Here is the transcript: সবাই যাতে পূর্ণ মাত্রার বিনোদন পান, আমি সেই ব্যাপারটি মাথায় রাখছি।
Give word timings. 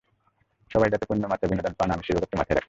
সবাই 0.71 0.89
যাতে 0.89 1.05
পূর্ণ 1.05 1.23
মাত্রার 1.27 1.49
বিনোদন 1.49 1.73
পান, 1.73 1.89
আমি 1.91 2.03
সেই 2.03 2.13
ব্যাপারটি 2.13 2.37
মাথায় 2.37 2.55
রাখছি। 2.55 2.59